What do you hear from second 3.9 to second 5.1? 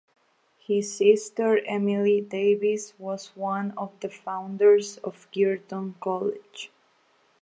the founders